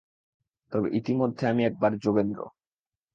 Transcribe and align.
তবে 0.71 0.87
ইতিমধ্যে 0.97 1.43
আমি 1.47 1.61
একবার- 1.65 1.99
যোগেন্দ্র। 1.99 2.39